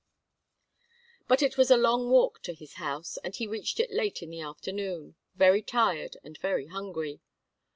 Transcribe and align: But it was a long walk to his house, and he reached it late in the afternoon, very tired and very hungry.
But 1.27 1.43
it 1.43 1.59
was 1.59 1.69
a 1.69 1.77
long 1.77 2.09
walk 2.09 2.41
to 2.45 2.55
his 2.55 2.73
house, 2.81 3.17
and 3.23 3.35
he 3.35 3.45
reached 3.45 3.79
it 3.79 3.91
late 3.93 4.23
in 4.23 4.31
the 4.31 4.41
afternoon, 4.41 5.15
very 5.35 5.61
tired 5.61 6.17
and 6.23 6.35
very 6.39 6.65
hungry. 6.65 7.21